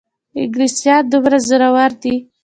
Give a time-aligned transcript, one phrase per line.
[0.39, 2.15] انګلیسیان دومره زورور دي.